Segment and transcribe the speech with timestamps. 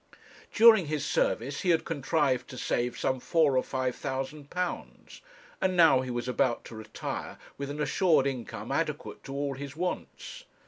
[0.51, 5.21] During his service he had contrived to save some four or five thousand pounds,
[5.61, 9.75] and now he was about to retire with an assured income adequate to all his
[9.75, 10.45] wants.